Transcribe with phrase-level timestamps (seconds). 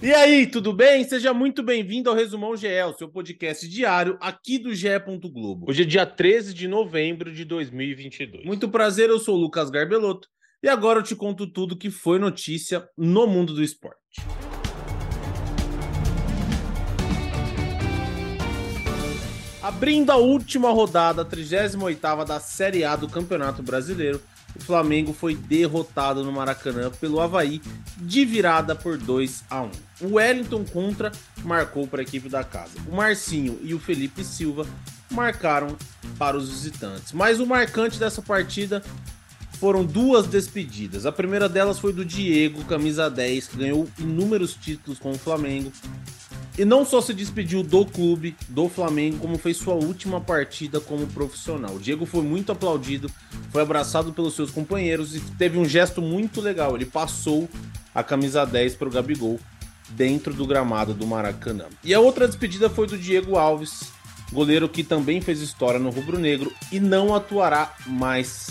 [0.00, 1.02] E aí, tudo bem?
[1.02, 4.86] Seja muito bem-vindo ao Resumão GE, o seu podcast diário aqui do GE.
[5.28, 5.66] Globo.
[5.68, 8.44] Hoje é dia 13 de novembro de 2022.
[8.44, 10.28] Muito prazer, eu sou o Lucas Garbelotto
[10.62, 14.20] e agora eu te conto tudo que foi notícia no mundo do esporte.
[19.60, 24.22] Abrindo a última rodada, a 38ª da Série A do Campeonato Brasileiro,
[24.58, 27.60] o Flamengo foi derrotado no Maracanã pelo Havaí
[27.96, 29.70] de virada por 2 a 1.
[30.02, 31.12] O Wellington Contra
[31.42, 32.72] marcou para a equipe da casa.
[32.86, 34.66] O Marcinho e o Felipe Silva
[35.10, 35.76] marcaram
[36.18, 37.12] para os visitantes.
[37.12, 38.82] Mas o marcante dessa partida
[39.52, 41.06] foram duas despedidas.
[41.06, 45.72] A primeira delas foi do Diego, camisa 10, que ganhou inúmeros títulos com o Flamengo
[46.58, 51.06] e não só se despediu do clube, do Flamengo, como fez sua última partida como
[51.06, 51.76] profissional.
[51.76, 53.08] O Diego foi muito aplaudido,
[53.50, 56.74] foi abraçado pelos seus companheiros e teve um gesto muito legal.
[56.74, 57.48] Ele passou
[57.94, 59.40] a camisa 10 para o Gabigol
[59.90, 61.64] dentro do gramado do Maracanã.
[61.82, 63.90] E a outra despedida foi do Diego Alves,
[64.32, 68.50] goleiro que também fez história no Rubro Negro e não atuará mais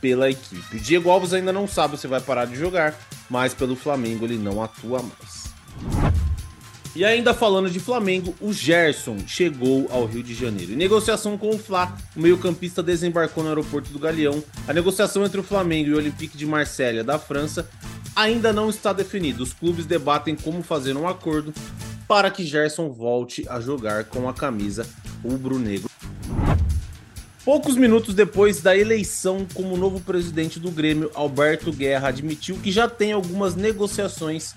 [0.00, 0.76] pela equipe.
[0.76, 2.94] O Diego Alves ainda não sabe se vai parar de jogar,
[3.28, 5.48] mas pelo Flamengo ele não atua mais.
[6.96, 10.72] E ainda falando de Flamengo, o Gerson chegou ao Rio de Janeiro.
[10.72, 14.42] Em negociação com o Fla, o meio-campista desembarcou no aeroporto do Galeão.
[14.66, 17.68] A negociação entre o Flamengo e o Olympique de Marselha da França
[18.16, 19.42] ainda não está definida.
[19.42, 21.52] Os clubes debatem como fazer um acordo
[22.08, 24.86] para que Gerson volte a jogar com a camisa
[25.22, 25.88] rubro-negro.
[27.44, 32.88] Poucos minutos depois da eleição como novo presidente do Grêmio, Alberto Guerra admitiu que já
[32.88, 34.54] tem algumas negociações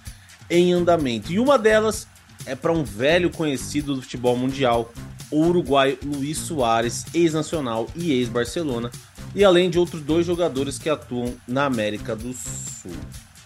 [0.49, 1.31] em andamento.
[1.31, 2.07] E uma delas
[2.45, 4.91] é para um velho conhecido do futebol mundial,
[5.29, 8.91] o uruguaio Luiz Soares, ex-nacional e ex-Barcelona,
[9.33, 12.91] e além de outros dois jogadores que atuam na América do Sul.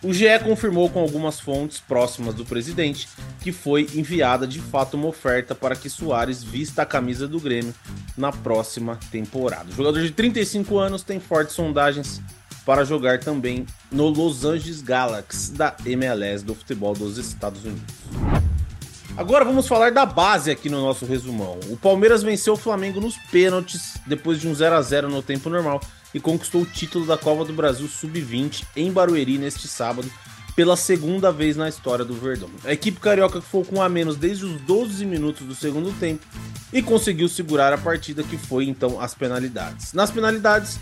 [0.03, 3.07] O GE confirmou com algumas fontes próximas do presidente
[3.41, 7.73] que foi enviada de fato uma oferta para que Soares vista a camisa do Grêmio
[8.15, 9.69] na próxima temporada.
[9.71, 12.21] O jogador de 35 anos tem fortes sondagens
[12.65, 17.95] para jogar também no Los Angeles Galaxy da MLS do futebol dos Estados Unidos.
[19.17, 21.57] Agora vamos falar da base aqui no nosso resumão.
[21.69, 25.49] O Palmeiras venceu o Flamengo nos pênaltis depois de um 0 a 0 no tempo
[25.49, 25.79] normal
[26.13, 30.11] e conquistou o título da Copa do Brasil Sub-20 em Barueri neste sábado
[30.53, 32.49] pela segunda vez na história do Verdão.
[32.65, 36.25] A equipe carioca ficou com a menos desde os 12 minutos do segundo tempo
[36.73, 39.93] e conseguiu segurar a partida que foi então as penalidades.
[39.93, 40.77] Nas penalidades,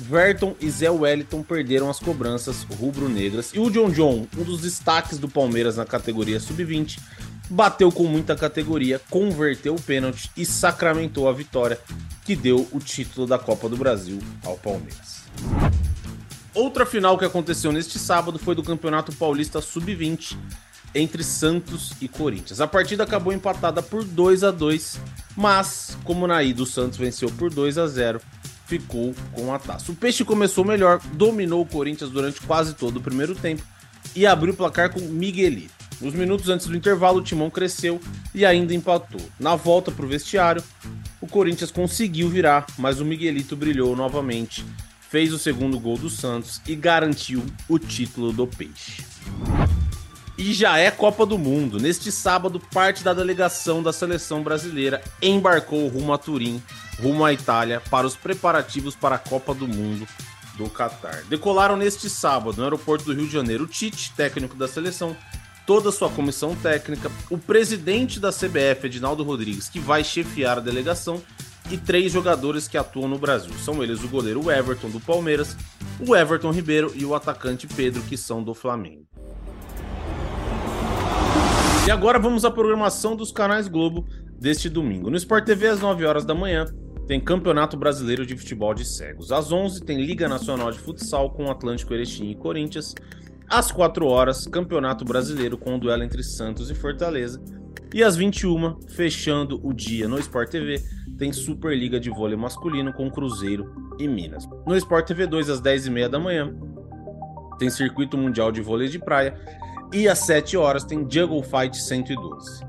[0.00, 5.18] Verton e Zé Wellington perderam as cobranças rubro-negras e o John John, um dos destaques
[5.18, 6.98] do Palmeiras na categoria sub-20,
[7.48, 11.78] bateu com muita categoria, converteu o pênalti e sacramentou a vitória
[12.24, 15.24] que deu o título da Copa do Brasil ao Palmeiras.
[16.54, 20.36] Outra final que aconteceu neste sábado foi do Campeonato Paulista Sub-20
[20.94, 22.60] entre Santos e Corinthians.
[22.60, 25.00] A partida acabou empatada por 2 a 2,
[25.36, 28.20] mas como na ida o Santos venceu por 2 a 0,
[28.66, 29.90] ficou com a taça.
[29.90, 33.62] O Peixe começou melhor, dominou o Corinthians durante quase todo o primeiro tempo
[34.14, 35.83] e abriu o placar com Miguelito.
[36.00, 38.00] Nos minutos antes do intervalo, o Timão cresceu
[38.34, 39.20] e ainda empatou.
[39.38, 40.62] Na volta para o vestiário,
[41.20, 44.64] o Corinthians conseguiu virar, mas o Miguelito brilhou novamente,
[45.08, 49.02] fez o segundo gol do Santos e garantiu o título do Peixe.
[50.36, 51.78] E já é Copa do Mundo.
[51.78, 56.60] Neste sábado, parte da delegação da seleção brasileira embarcou rumo a Turim,
[57.00, 60.06] rumo à Itália, para os preparativos para a Copa do Mundo
[60.56, 61.22] do Catar.
[61.28, 65.16] Decolaram neste sábado no aeroporto do Rio de Janeiro o Tite, técnico da seleção,
[65.66, 70.60] toda a sua comissão técnica, o presidente da CBF, Edinaldo Rodrigues, que vai chefiar a
[70.60, 71.22] delegação,
[71.70, 73.52] e três jogadores que atuam no Brasil.
[73.54, 75.56] São eles o goleiro Everton do Palmeiras,
[76.06, 79.06] o Everton Ribeiro e o atacante Pedro, que são do Flamengo.
[81.86, 84.06] E agora vamos à programação dos canais Globo
[84.38, 85.10] deste domingo.
[85.10, 86.66] No Sport TV, às 9 horas da manhã,
[87.06, 89.30] tem Campeonato Brasileiro de Futebol de Cegos.
[89.30, 92.94] Às 11 tem Liga Nacional de Futsal com Atlântico Erechim e Corinthians.
[93.48, 97.42] Às 4 horas, Campeonato Brasileiro com o duelo entre Santos e Fortaleza.
[97.92, 100.82] E às 21, fechando o dia no Sport TV,
[101.16, 104.48] tem Superliga de Vôlei Masculino com Cruzeiro e Minas.
[104.66, 106.52] No Sport TV 2, às 10h30 da manhã,
[107.58, 109.38] tem Circuito Mundial de Vôlei de Praia.
[109.92, 112.64] E às 7 horas tem Juggle Fight 112.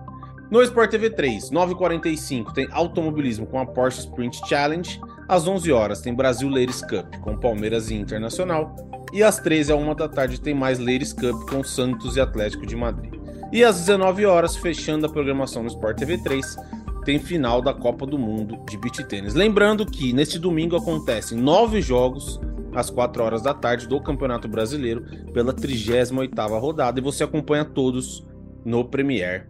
[0.52, 5.02] No Sport TV 3, 9h45, tem Automobilismo com a Porsche Sprint Challenge.
[5.28, 8.76] Às 11 horas tem Brasil Ladies Cup com Palmeiras e Internacional.
[9.16, 12.66] E às 13 h 1 da tarde tem mais Ladies Cup com Santos e Atlético
[12.66, 13.14] de Madrid.
[13.50, 16.58] E às 19 horas, fechando a programação no Sport TV 3,
[17.06, 19.34] tem final da Copa do Mundo de Beach Tênis.
[19.34, 22.42] Lembrando que neste domingo acontecem nove jogos
[22.74, 28.28] às 4 horas da tarde do Campeonato Brasileiro pela 38ª rodada e você acompanha todos
[28.66, 29.46] no Premiere.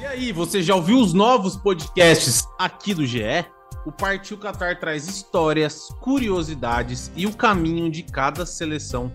[0.00, 3.44] E aí, você já ouviu os novos podcasts aqui do GE?
[3.84, 9.10] O Partiu Qatar traz histórias, curiosidades e o caminho de cada seleção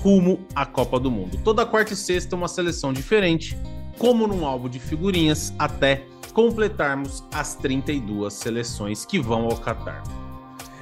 [0.00, 1.40] rumo à Copa do Mundo.
[1.42, 3.56] Toda quarta e sexta uma seleção diferente,
[3.98, 6.04] como num álbum de figurinhas, até
[6.34, 10.02] completarmos as 32 seleções que vão ao Qatar.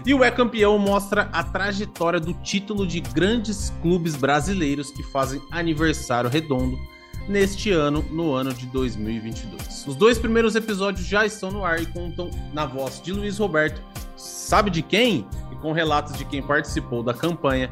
[0.05, 5.41] E o É Campeão mostra a trajetória do título de grandes clubes brasileiros que fazem
[5.53, 6.77] aniversário redondo
[7.29, 9.87] neste ano, no ano de 2022.
[9.87, 13.81] Os dois primeiros episódios já estão no ar e contam na voz de Luiz Roberto,
[14.17, 15.27] sabe de quem?
[15.51, 17.71] E com relatos de quem participou da campanha,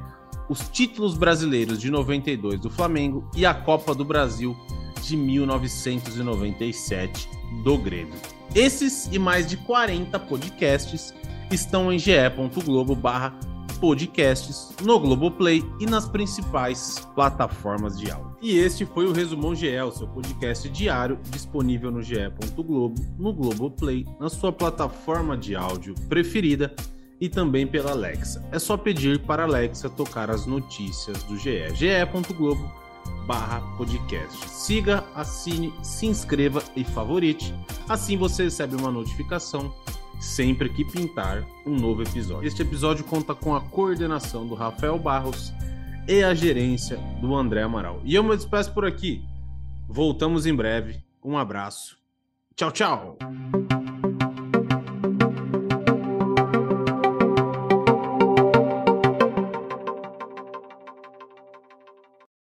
[0.49, 4.57] os títulos brasileiros de 92 do Flamengo e a Copa do Brasil
[5.03, 7.29] de 1997
[7.63, 8.15] do Grêmio.
[8.55, 11.15] Esses e mais de 40 podcasts
[11.51, 13.33] estão em ge.globo barra
[13.81, 18.37] podcasts, no Globoplay e nas principais plataformas de áudio.
[18.43, 24.29] E este foi o Resumão GE, seu podcast diário, disponível no ge.globo, no Globoplay, na
[24.29, 26.75] sua plataforma de áudio preferida
[27.21, 28.47] e também pela Alexa.
[28.53, 31.75] É só pedir para a Alexa tocar as notícias do GE.
[31.75, 32.81] ge.globo
[33.27, 34.49] barra podcast.
[34.49, 37.55] Siga, assine, se inscreva e favorite.
[37.89, 39.73] Assim você recebe uma notificação
[40.21, 42.47] sempre que pintar um novo episódio.
[42.47, 45.53] Este episódio conta com a coordenação do Rafael Barros
[46.07, 48.01] e a gerência do André Amaral.
[48.05, 49.25] E eu me despeço por aqui.
[49.89, 51.03] Voltamos em breve.
[51.25, 51.99] Um abraço.
[52.55, 53.19] Tchau, tchau.